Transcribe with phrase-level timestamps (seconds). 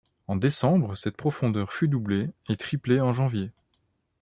[0.27, 3.51] En décembre, cette profondeur fut doublée, et triplée en janvier.